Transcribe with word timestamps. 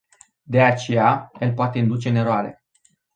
De 0.43 0.61
aceea, 0.61 1.31
el 1.39 1.53
poate 1.53 1.77
induce 1.77 2.09
în 2.09 2.15
eroare. 2.15 2.63